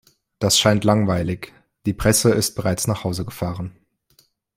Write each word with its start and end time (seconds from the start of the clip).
Das 0.39 0.57
scheint 0.57 0.83
langweilig, 0.83 1.53
die 1.85 1.93
Presse 1.93 2.31
ist 2.33 2.55
bereits 2.55 2.87
nach 2.87 3.03
Hause 3.03 3.23
gefahren. 3.23 3.75